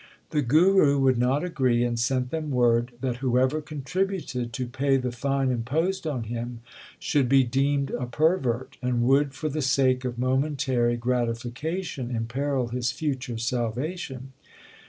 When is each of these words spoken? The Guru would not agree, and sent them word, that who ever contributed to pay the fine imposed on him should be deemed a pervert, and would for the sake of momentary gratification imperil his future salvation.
The 0.31 0.41
Guru 0.41 0.97
would 0.97 1.19
not 1.19 1.43
agree, 1.43 1.83
and 1.83 1.99
sent 1.99 2.31
them 2.31 2.49
word, 2.49 2.91
that 3.01 3.17
who 3.17 3.37
ever 3.37 3.61
contributed 3.61 4.51
to 4.51 4.65
pay 4.65 4.97
the 4.97 5.11
fine 5.11 5.51
imposed 5.51 6.07
on 6.07 6.23
him 6.23 6.61
should 6.97 7.29
be 7.29 7.43
deemed 7.43 7.91
a 7.91 8.07
pervert, 8.07 8.77
and 8.81 9.03
would 9.03 9.35
for 9.35 9.47
the 9.47 9.61
sake 9.61 10.03
of 10.03 10.17
momentary 10.17 10.97
gratification 10.97 12.09
imperil 12.09 12.69
his 12.69 12.91
future 12.91 13.37
salvation. 13.37 14.33